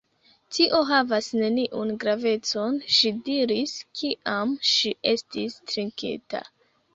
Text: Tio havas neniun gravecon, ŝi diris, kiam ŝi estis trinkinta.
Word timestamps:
Tio 0.55 0.77
havas 0.91 1.27
neniun 1.41 1.91
gravecon, 2.03 2.79
ŝi 2.95 3.11
diris, 3.27 3.75
kiam 4.01 4.57
ŝi 4.71 4.95
estis 5.13 5.61
trinkinta. 5.75 6.43